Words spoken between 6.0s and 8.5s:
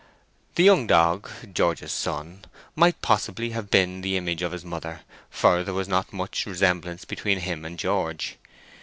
much resemblance between him and George.